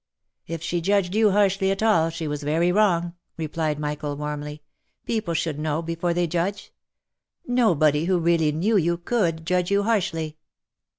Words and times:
"If 0.47 0.63
she 0.63 0.81
judged 0.81 1.13
you 1.13 1.29
harshly 1.29 1.69
at 1.69 1.83
all, 1.83 2.09
she 2.09 2.27
was 2.27 2.41
very 2.41 2.71
wrong," 2.71 3.13
replied 3.37 3.77
Michael, 3.77 4.17
warmly." 4.17 4.63
People 5.05 5.35
should 5.35 5.59
know, 5.59 5.83
before 5.83 6.11
they 6.15 6.25
judge. 6.25 6.73
No 7.45 7.75
body 7.75 8.05
who 8.05 8.17
really 8.17 8.51
knew 8.51 8.77
you, 8.77 8.97
could 8.97 9.45
judge 9.45 9.69
you 9.69 9.83
harshly." 9.83 10.37